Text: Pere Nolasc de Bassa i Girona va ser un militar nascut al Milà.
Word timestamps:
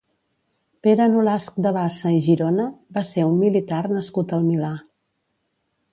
Pere 0.87 1.05
Nolasc 1.11 1.59
de 1.65 1.73
Bassa 1.75 2.13
i 2.17 2.23
Girona 2.29 2.67
va 2.97 3.03
ser 3.13 3.29
un 3.35 3.39
militar 3.45 3.83
nascut 3.95 4.35
al 4.39 4.49
Milà. 4.51 4.75